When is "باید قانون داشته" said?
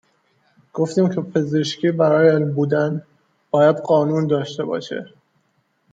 3.51-4.63